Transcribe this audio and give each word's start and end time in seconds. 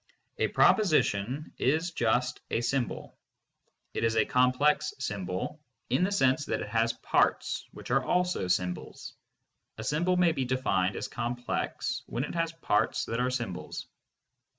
A 0.39 0.47
proposition 0.47 1.53
is 1.59 1.91
just 1.91 2.41
a 2.49 2.61
symbol. 2.61 3.19
It 3.93 4.03
is 4.03 4.15
a 4.15 4.25
complex 4.25 4.95
symbol 4.97 5.61
in 5.91 6.03
the 6.03 6.11
sense 6.11 6.43
that 6.45 6.59
it 6.59 6.69
has 6.69 6.93
parts 6.93 7.67
which 7.71 7.91
are 7.91 8.03
also 8.03 8.47
symbols: 8.47 9.13
a 9.77 9.83
symbol 9.83 10.17
may 10.17 10.31
be 10.31 10.43
defined 10.45 10.95
as 10.95 11.07
complex 11.07 12.01
when 12.07 12.23
it 12.23 12.33
has 12.33 12.51
parts 12.51 13.05
that 13.05 13.19
are 13.19 13.29
symbols. 13.29 13.85